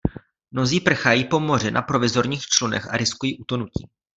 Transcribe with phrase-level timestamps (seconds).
[0.51, 3.89] Mnozí prchají po moři na provizorních člunech a riskují utonutí.